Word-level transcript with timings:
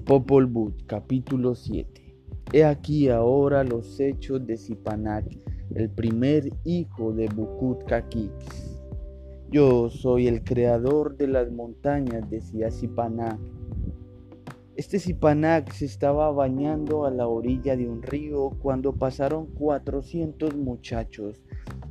Popol 0.00 0.46
Vuh, 0.46 0.72
capítulo 0.86 1.54
7. 1.54 2.16
He 2.52 2.64
aquí 2.64 3.08
ahora 3.08 3.64
los 3.64 4.00
hechos 4.00 4.46
de 4.46 4.56
Zipanak, 4.56 5.24
el 5.74 5.90
primer 5.90 6.50
hijo 6.64 7.12
de 7.12 7.26
Bukut 7.28 7.84
Kakix. 7.84 8.32
Yo 9.50 9.88
soy 9.90 10.28
el 10.28 10.44
creador 10.44 11.16
de 11.16 11.28
las 11.28 11.50
montañas, 11.50 12.28
decía 12.30 12.70
Zipanak. 12.70 13.38
Este 14.76 14.98
Zipanak 14.98 15.72
se 15.72 15.86
estaba 15.86 16.30
bañando 16.30 17.04
a 17.04 17.10
la 17.10 17.26
orilla 17.26 17.76
de 17.76 17.88
un 17.88 18.02
río 18.02 18.50
cuando 18.62 18.92
pasaron 18.92 19.46
400 19.46 20.54
muchachos 20.56 21.42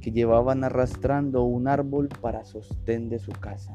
que 0.00 0.10
llevaban 0.10 0.64
arrastrando 0.64 1.44
un 1.44 1.68
árbol 1.68 2.08
para 2.20 2.44
sostén 2.44 3.08
de 3.08 3.18
su 3.18 3.32
casa. 3.32 3.72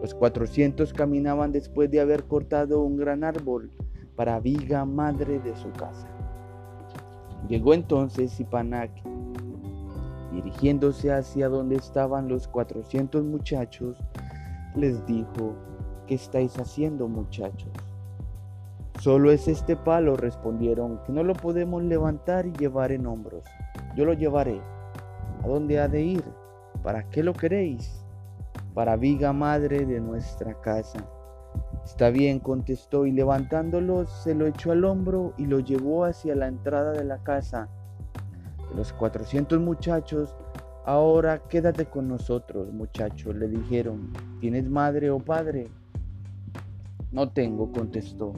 Los 0.00 0.14
400 0.14 0.92
caminaban 0.92 1.52
después 1.52 1.90
de 1.90 2.00
haber 2.00 2.24
cortado 2.24 2.82
un 2.82 2.96
gran 2.96 3.24
árbol 3.24 3.70
para 4.14 4.40
viga 4.40 4.84
madre 4.84 5.38
de 5.40 5.56
su 5.56 5.70
casa. 5.72 6.08
Llegó 7.48 7.74
entonces 7.74 8.32
Zipanak, 8.32 8.90
dirigiéndose 10.32 11.12
hacia 11.12 11.48
donde 11.48 11.76
estaban 11.76 12.28
los 12.28 12.48
400 12.48 13.24
muchachos, 13.24 13.98
les 14.74 15.04
dijo, 15.06 15.54
¿qué 16.06 16.14
estáis 16.14 16.58
haciendo 16.58 17.08
muchachos? 17.08 17.70
Solo 19.00 19.30
es 19.30 19.46
este 19.46 19.76
palo, 19.76 20.16
respondieron, 20.16 21.00
que 21.04 21.12
no 21.12 21.22
lo 21.22 21.34
podemos 21.34 21.82
levantar 21.82 22.46
y 22.46 22.52
llevar 22.52 22.92
en 22.92 23.06
hombros. 23.06 23.44
Yo 23.94 24.04
lo 24.04 24.14
llevaré. 24.14 24.60
¿A 25.42 25.46
dónde 25.46 25.78
ha 25.78 25.86
de 25.86 26.02
ir? 26.02 26.24
¿Para 26.82 27.08
qué 27.10 27.22
lo 27.22 27.32
queréis? 27.32 28.05
Para 28.76 28.94
viga 28.96 29.32
madre 29.32 29.86
de 29.86 30.00
nuestra 30.00 30.60
casa. 30.60 30.98
Está 31.82 32.10
bien, 32.10 32.40
contestó, 32.40 33.06
y 33.06 33.10
levantándolo 33.10 34.06
se 34.06 34.34
lo 34.34 34.46
echó 34.46 34.70
al 34.70 34.84
hombro 34.84 35.32
y 35.38 35.46
lo 35.46 35.60
llevó 35.60 36.04
hacia 36.04 36.36
la 36.36 36.46
entrada 36.46 36.92
de 36.92 37.04
la 37.04 37.16
casa. 37.22 37.70
Los 38.76 38.92
cuatrocientos 38.92 39.58
muchachos, 39.60 40.36
ahora 40.84 41.38
quédate 41.48 41.86
con 41.86 42.06
nosotros, 42.06 42.70
muchacho, 42.70 43.32
le 43.32 43.48
dijeron. 43.48 44.12
¿Tienes 44.40 44.68
madre 44.68 45.08
o 45.08 45.20
padre? 45.20 45.68
No 47.12 47.30
tengo, 47.30 47.72
contestó. 47.72 48.34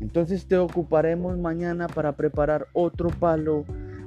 Entonces 0.00 0.44
te 0.48 0.58
ocuparemos 0.58 1.38
mañana 1.38 1.86
para 1.86 2.16
preparar 2.16 2.66
otro 2.72 3.10
palo 3.10 3.64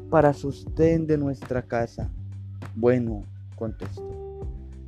para 0.10 0.34
sostén 0.34 1.08
de 1.08 1.18
nuestra 1.18 1.62
casa. 1.62 2.12
Bueno, 2.76 3.22
contestó. 3.56 4.23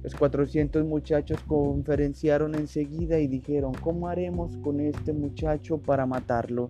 Los 0.06 0.14
400 0.14 0.86
muchachos 0.86 1.39
conferenciaron 1.48 2.53
enseguida 2.53 3.17
y 3.17 3.25
dijeron, 3.25 3.73
¿cómo 3.73 4.08
haremos 4.08 4.56
con 4.58 4.80
este 4.80 5.14
muchacho 5.14 5.80
para 5.80 6.06
matarlo? 6.06 6.70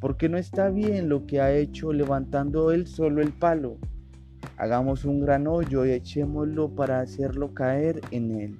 Porque 0.00 0.28
no 0.28 0.36
está 0.36 0.68
bien 0.68 1.08
lo 1.08 1.28
que 1.28 1.40
ha 1.40 1.52
hecho 1.52 1.92
levantando 1.92 2.72
él 2.72 2.88
solo 2.88 3.22
el 3.22 3.32
palo. 3.32 3.76
Hagamos 4.56 5.04
un 5.04 5.20
gran 5.20 5.46
hoyo 5.46 5.86
y 5.86 5.92
echémoslo 5.92 6.70
para 6.74 6.98
hacerlo 6.98 7.54
caer 7.54 8.00
en 8.10 8.32
él. 8.32 8.58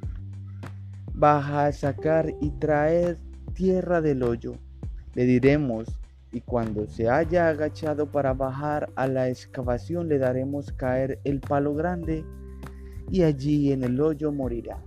Baja 1.12 1.66
a 1.66 1.72
sacar 1.72 2.32
y 2.40 2.50
traer 2.50 3.18
tierra 3.54 4.00
del 4.00 4.22
hoyo. 4.22 4.52
Le 5.16 5.24
diremos, 5.24 5.88
y 6.30 6.42
cuando 6.42 6.86
se 6.86 7.08
haya 7.08 7.48
agachado 7.48 8.06
para 8.06 8.34
bajar 8.34 8.88
a 8.94 9.08
la 9.08 9.28
excavación 9.28 10.08
le 10.08 10.18
daremos 10.18 10.70
caer 10.70 11.18
el 11.24 11.40
palo 11.40 11.74
grande 11.74 12.24
y 13.10 13.22
allí 13.22 13.72
en 13.72 13.84
el 13.84 14.00
hoyo 14.00 14.32
morirá. 14.32 14.82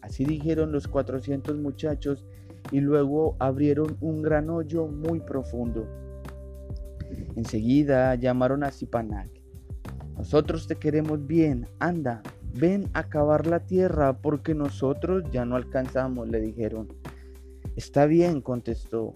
Así 0.00 0.24
dijeron 0.24 0.72
los 0.72 0.86
cuatrocientos 0.86 1.56
muchachos 1.56 2.24
y 2.70 2.80
luego 2.80 3.36
abrieron 3.38 3.96
un 4.00 4.22
gran 4.22 4.50
hoyo 4.50 4.86
muy 4.86 5.20
profundo. 5.20 5.86
Enseguida 7.36 8.14
llamaron 8.14 8.64
a 8.64 8.70
Zipanak. 8.70 9.28
Nosotros 10.16 10.66
te 10.66 10.76
queremos 10.76 11.26
bien, 11.26 11.66
anda, 11.78 12.22
ven 12.54 12.88
a 12.94 13.08
cavar 13.08 13.46
la 13.46 13.60
tierra 13.60 14.16
porque 14.16 14.54
nosotros 14.54 15.24
ya 15.30 15.44
no 15.44 15.56
alcanzamos, 15.56 16.28
le 16.28 16.40
dijeron. 16.40 16.88
Está 17.76 18.06
bien, 18.06 18.40
contestó. 18.40 19.12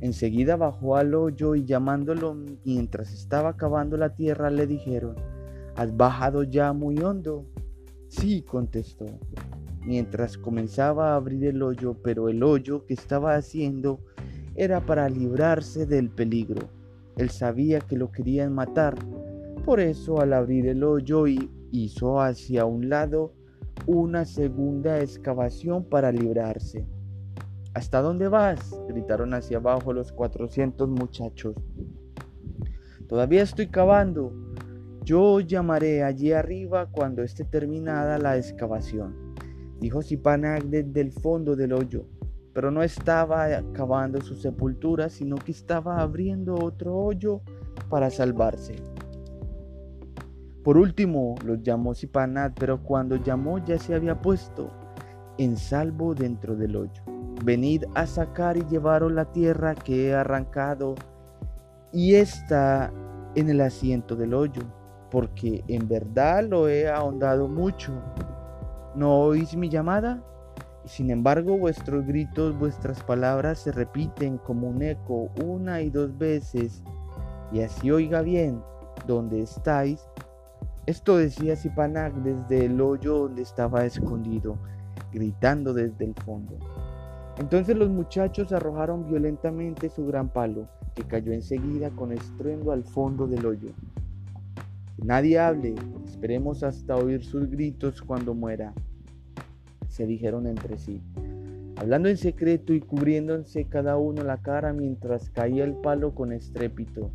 Enseguida 0.00 0.56
bajó 0.56 0.96
al 0.96 1.14
hoyo 1.14 1.54
y 1.54 1.64
llamándolo 1.64 2.34
mientras 2.64 3.12
estaba 3.12 3.56
cavando 3.56 3.96
la 3.96 4.14
tierra 4.14 4.50
le 4.50 4.66
dijeron, 4.66 5.16
¿Has 5.78 5.96
bajado 5.96 6.42
ya 6.42 6.72
muy 6.72 6.98
hondo? 6.98 7.46
Sí, 8.08 8.42
contestó, 8.42 9.06
mientras 9.86 10.36
comenzaba 10.36 11.12
a 11.12 11.14
abrir 11.14 11.44
el 11.44 11.62
hoyo, 11.62 11.94
pero 12.02 12.28
el 12.28 12.42
hoyo 12.42 12.84
que 12.84 12.94
estaba 12.94 13.36
haciendo 13.36 14.00
era 14.56 14.80
para 14.80 15.08
librarse 15.08 15.86
del 15.86 16.10
peligro. 16.10 16.68
Él 17.16 17.30
sabía 17.30 17.78
que 17.78 17.96
lo 17.96 18.10
querían 18.10 18.52
matar, 18.54 18.96
por 19.64 19.78
eso 19.78 20.20
al 20.20 20.32
abrir 20.32 20.66
el 20.66 20.82
hoyo 20.82 21.26
hizo 21.70 22.20
hacia 22.20 22.64
un 22.64 22.88
lado 22.88 23.32
una 23.86 24.24
segunda 24.24 24.98
excavación 24.98 25.84
para 25.84 26.10
librarse. 26.10 26.88
¿Hasta 27.74 28.02
dónde 28.02 28.26
vas? 28.26 28.76
gritaron 28.88 29.32
hacia 29.32 29.58
abajo 29.58 29.92
los 29.92 30.10
cuatrocientos 30.10 30.88
muchachos. 30.88 31.54
Todavía 33.06 33.44
estoy 33.44 33.68
cavando, 33.68 34.32
yo 35.08 35.40
llamaré 35.40 36.04
allí 36.04 36.34
arriba 36.34 36.84
cuando 36.84 37.22
esté 37.22 37.42
terminada 37.42 38.18
la 38.18 38.36
excavación, 38.36 39.34
dijo 39.80 40.02
Zipanak 40.02 40.64
desde 40.64 41.00
el 41.00 41.12
fondo 41.12 41.56
del 41.56 41.72
hoyo, 41.72 42.04
pero 42.52 42.70
no 42.70 42.82
estaba 42.82 43.48
cavando 43.72 44.20
su 44.20 44.36
sepultura, 44.36 45.08
sino 45.08 45.36
que 45.36 45.52
estaba 45.52 46.02
abriendo 46.02 46.56
otro 46.56 46.94
hoyo 46.94 47.40
para 47.88 48.10
salvarse. 48.10 48.76
Por 50.62 50.76
último, 50.76 51.36
los 51.42 51.62
llamó 51.62 51.94
Zipanak, 51.94 52.52
pero 52.60 52.82
cuando 52.82 53.16
llamó 53.16 53.64
ya 53.64 53.78
se 53.78 53.94
había 53.94 54.20
puesto 54.20 54.70
en 55.38 55.56
salvo 55.56 56.14
dentro 56.14 56.54
del 56.54 56.76
hoyo. 56.76 57.02
Venid 57.46 57.84
a 57.94 58.06
sacar 58.06 58.58
y 58.58 58.66
llevaros 58.66 59.10
la 59.10 59.32
tierra 59.32 59.74
que 59.74 60.08
he 60.08 60.14
arrancado 60.14 60.96
y 61.94 62.16
está 62.16 62.92
en 63.34 63.48
el 63.48 63.62
asiento 63.62 64.14
del 64.14 64.34
hoyo 64.34 64.77
porque 65.10 65.64
en 65.68 65.88
verdad 65.88 66.44
lo 66.44 66.68
he 66.68 66.88
ahondado 66.88 67.48
mucho. 67.48 67.92
¿No 68.94 69.18
oís 69.20 69.56
mi 69.56 69.68
llamada? 69.68 70.22
Sin 70.84 71.10
embargo, 71.10 71.58
vuestros 71.58 72.06
gritos, 72.06 72.58
vuestras 72.58 73.02
palabras 73.02 73.58
se 73.58 73.72
repiten 73.72 74.38
como 74.38 74.68
un 74.68 74.82
eco 74.82 75.30
una 75.44 75.82
y 75.82 75.90
dos 75.90 76.16
veces, 76.16 76.82
y 77.52 77.60
así 77.60 77.90
oiga 77.90 78.22
bien, 78.22 78.62
¿dónde 79.06 79.42
estáis? 79.42 80.08
Esto 80.86 81.18
decía 81.18 81.56
Zipanak 81.56 82.14
desde 82.14 82.64
el 82.64 82.80
hoyo 82.80 83.18
donde 83.18 83.42
estaba 83.42 83.84
escondido, 83.84 84.56
gritando 85.12 85.74
desde 85.74 86.06
el 86.06 86.14
fondo. 86.14 86.56
Entonces 87.36 87.76
los 87.76 87.90
muchachos 87.90 88.52
arrojaron 88.52 89.06
violentamente 89.06 89.90
su 89.90 90.06
gran 90.06 90.30
palo, 90.30 90.66
que 90.94 91.04
cayó 91.04 91.32
enseguida 91.32 91.90
con 91.90 92.12
estruendo 92.12 92.72
al 92.72 92.84
fondo 92.84 93.26
del 93.26 93.44
hoyo. 93.44 93.68
Nadie 95.02 95.38
hable, 95.38 95.74
esperemos 96.04 96.64
hasta 96.64 96.96
oír 96.96 97.24
sus 97.24 97.48
gritos 97.48 98.02
cuando 98.02 98.34
muera, 98.34 98.74
se 99.88 100.06
dijeron 100.06 100.46
entre 100.46 100.76
sí, 100.76 101.00
hablando 101.76 102.08
en 102.08 102.16
secreto 102.16 102.72
y 102.72 102.80
cubriéndose 102.80 103.64
cada 103.64 103.96
uno 103.96 104.24
la 104.24 104.38
cara 104.38 104.72
mientras 104.72 105.30
caía 105.30 105.64
el 105.64 105.74
palo 105.74 106.14
con 106.14 106.32
estrépito. 106.32 107.12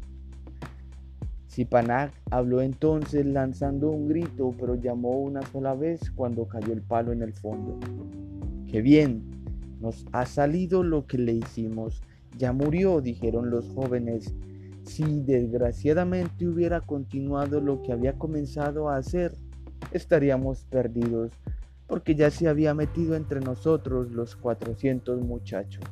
Zipanak 1.49 2.11
habló 2.31 2.61
entonces 2.61 3.25
lanzando 3.25 3.91
un 3.91 4.07
grito, 4.07 4.55
pero 4.57 4.75
llamó 4.75 5.19
una 5.19 5.41
sola 5.43 5.75
vez 5.75 6.09
cuando 6.11 6.47
cayó 6.47 6.73
el 6.73 6.81
palo 6.81 7.11
en 7.11 7.22
el 7.22 7.34
fondo. 7.34 7.78
¡Qué 8.72 8.81
bien! 8.81 9.23
Nos 9.79 10.05
ha 10.13 10.25
salido 10.25 10.81
lo 10.81 11.05
que 11.05 11.17
le 11.17 11.34
hicimos. 11.34 12.02
Ya 12.37 12.53
murió, 12.53 13.02
dijeron 13.02 13.52
los 13.52 13.69
jóvenes 13.69 14.34
si 14.84 15.22
desgraciadamente 15.22 16.47
hubiera 16.47 16.82
continuado 16.82 17.62
lo 17.62 17.82
que 17.82 17.91
había 17.94 18.14
comenzado 18.14 18.90
a 18.90 18.97
hacer, 18.97 19.34
estaríamos 19.91 20.66
perdidos, 20.66 21.32
porque 21.88 22.16
ya 22.16 22.30
se 22.32 22.47
había 22.47 22.74
metido 22.74 23.16
entre 23.16 23.40
nosotros 23.40 24.12
los 24.12 24.35
cuatrocientos 24.35 25.22
muchachos. 25.22 25.84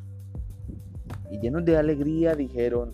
Y 1.30 1.40
llenos 1.40 1.64
de 1.66 1.78
alegría 1.78 2.36
dijeron, 2.36 2.94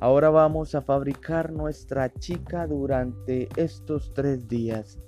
ahora 0.00 0.30
vamos 0.30 0.74
a 0.74 0.82
fabricar 0.82 1.52
nuestra 1.52 2.12
chica 2.12 2.66
durante 2.66 3.48
estos 3.56 4.12
tres 4.14 4.48
días. 4.48 4.98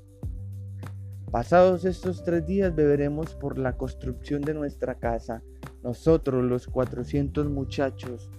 Pasados 1.31 1.85
estos 1.85 2.23
tres 2.23 2.47
días 2.47 2.75
beberemos 2.75 3.35
por 3.35 3.59
la 3.59 3.77
construcción 3.77 4.41
de 4.41 4.55
nuestra 4.55 4.95
casa, 4.95 5.43
nosotros 5.83 6.45
los 6.45 6.69
cuatrocientos 6.69 7.51
muchachos. 7.51 8.31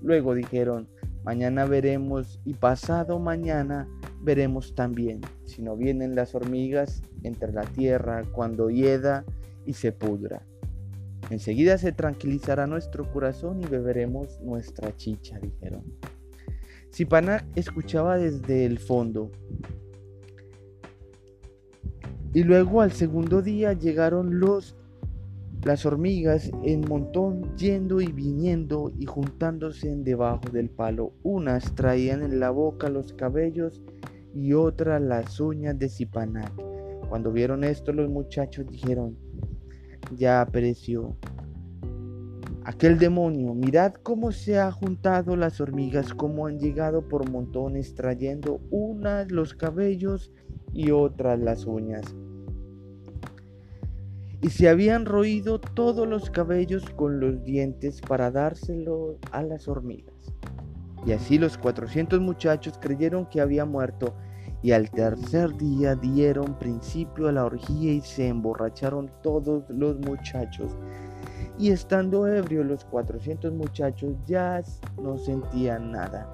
Luego 0.00 0.34
dijeron, 0.34 0.88
Mañana 1.24 1.64
veremos 1.64 2.38
y 2.44 2.52
pasado 2.54 3.18
mañana 3.18 3.88
veremos 4.22 4.74
también 4.74 5.22
si 5.44 5.62
no 5.62 5.76
vienen 5.76 6.14
las 6.14 6.34
hormigas 6.34 7.02
entre 7.22 7.52
la 7.52 7.64
tierra 7.64 8.22
cuando 8.32 8.68
hieda 8.68 9.24
y 9.64 9.72
se 9.72 9.92
pudra. 9.92 10.42
Enseguida 11.30 11.78
se 11.78 11.92
tranquilizará 11.92 12.66
nuestro 12.66 13.10
corazón 13.10 13.62
y 13.62 13.66
beberemos 13.66 14.40
nuestra 14.42 14.94
chicha, 14.96 15.38
dijeron. 15.38 15.82
Zipanak 16.92 17.46
escuchaba 17.56 18.18
desde 18.18 18.66
el 18.66 18.78
fondo. 18.78 19.30
Y 22.34 22.42
luego 22.42 22.82
al 22.82 22.92
segundo 22.92 23.40
día 23.40 23.72
llegaron 23.72 24.40
los 24.40 24.76
las 25.64 25.86
hormigas 25.86 26.50
en 26.62 26.82
montón 26.82 27.56
yendo 27.56 28.02
y 28.02 28.12
viniendo 28.12 28.92
y 28.98 29.06
juntándose 29.06 29.90
en 29.90 30.04
debajo 30.04 30.50
del 30.52 30.68
palo. 30.68 31.14
Unas 31.22 31.74
traían 31.74 32.22
en 32.22 32.38
la 32.38 32.50
boca 32.50 32.90
los 32.90 33.14
cabellos 33.14 33.82
y 34.34 34.52
otras 34.52 35.00
las 35.00 35.40
uñas 35.40 35.78
de 35.78 35.88
Zipanak. 35.88 36.52
Cuando 37.08 37.32
vieron 37.32 37.64
esto 37.64 37.92
los 37.92 38.10
muchachos 38.10 38.66
dijeron, 38.66 39.16
ya 40.14 40.42
apareció 40.42 41.16
aquel 42.64 42.98
demonio, 42.98 43.54
mirad 43.54 43.94
cómo 43.94 44.32
se 44.32 44.58
ha 44.58 44.70
juntado 44.70 45.34
las 45.34 45.60
hormigas, 45.62 46.12
cómo 46.12 46.46
han 46.46 46.58
llegado 46.58 47.08
por 47.08 47.30
montones 47.30 47.94
trayendo 47.94 48.60
unas 48.70 49.30
los 49.30 49.54
cabellos 49.54 50.30
y 50.72 50.90
otras 50.90 51.38
las 51.38 51.64
uñas 51.64 52.14
y 54.44 54.50
se 54.50 54.68
habían 54.68 55.06
roído 55.06 55.58
todos 55.58 56.06
los 56.06 56.28
cabellos 56.28 56.84
con 56.96 57.18
los 57.18 57.42
dientes 57.44 58.02
para 58.02 58.30
dárselo 58.30 59.16
a 59.32 59.42
las 59.42 59.68
hormigas. 59.68 60.34
Y 61.06 61.12
así 61.12 61.38
los 61.38 61.56
cuatrocientos 61.56 62.20
muchachos 62.20 62.78
creyeron 62.78 63.24
que 63.24 63.40
había 63.40 63.64
muerto 63.64 64.14
y 64.62 64.72
al 64.72 64.90
tercer 64.90 65.56
día 65.56 65.94
dieron 65.94 66.58
principio 66.58 67.28
a 67.28 67.32
la 67.32 67.46
orgía 67.46 67.94
y 67.94 68.02
se 68.02 68.28
emborracharon 68.28 69.10
todos 69.22 69.64
los 69.70 69.98
muchachos. 70.00 70.76
Y 71.58 71.70
estando 71.70 72.26
ebrios 72.26 72.66
los 72.66 72.84
cuatrocientos 72.84 73.50
muchachos 73.54 74.14
ya 74.26 74.62
no 75.02 75.16
sentían 75.16 75.90
nada. 75.90 76.28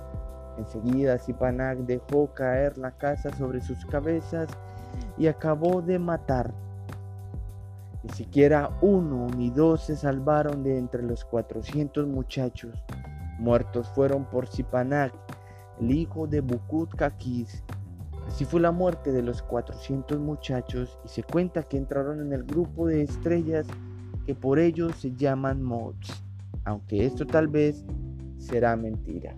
Enseguida 0.59 1.17
Zipanak 1.17 1.79
dejó 1.87 2.35
caer 2.35 2.77
la 2.77 2.91
casa 2.91 3.31
sobre 3.37 3.61
sus 3.61 3.87
cabezas 3.87 4.49
y 5.17 5.29
acabó 5.29 5.81
de 5.81 6.01
matar 6.01 6.53
ni 8.03 8.11
siquiera 8.11 8.71
uno 8.81 9.27
ni 9.37 9.51
dos 9.51 9.85
se 9.85 9.97
salvaron 9.97 10.63
de 10.63 10.79
entre 10.79 11.03
los 11.03 11.25
cuatrocientos 11.25 12.07
muchachos. 12.07 12.83
Muertos 13.39 13.89
fueron 13.95 14.25
por 14.25 14.47
Zipanak, 14.47 15.13
el 15.81 15.91
hijo 15.91 16.27
de 16.27 16.41
Bukut 16.41 16.95
Kakis. 16.95 17.63
Así 18.27 18.45
fue 18.45 18.61
la 18.61 18.71
muerte 18.71 19.13
de 19.13 19.23
los 19.23 19.43
cuatrocientos 19.43 20.19
muchachos 20.19 20.99
y 21.05 21.09
se 21.09 21.23
cuenta 21.23 21.63
que 21.65 21.77
entraron 21.77 22.21
en 22.21 22.33
el 22.33 22.45
grupo 22.45 22.87
de 22.87 23.03
estrellas 23.03 23.67
que 24.25 24.35
por 24.35 24.59
ellos 24.59 24.95
se 24.97 25.15
llaman 25.17 25.63
mods, 25.63 26.23
aunque 26.65 27.05
esto 27.05 27.27
tal 27.27 27.49
vez 27.49 27.85
será 28.39 28.77
mentira. 28.77 29.35